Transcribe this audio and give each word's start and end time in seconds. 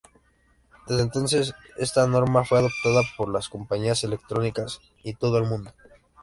Desde 0.87 1.03
entonces, 1.03 1.53
esta 1.77 2.07
norma 2.07 2.43
fue 2.43 2.57
adoptada 2.57 3.03
por 3.15 3.29
las 3.29 3.49
compañías 3.49 4.03
electrónicas 4.03 4.79
de 5.03 5.13
todo 5.13 5.37
el 5.37 5.43
mundo. 5.43 5.75